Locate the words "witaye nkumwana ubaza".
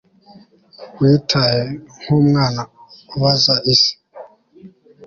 0.99-3.55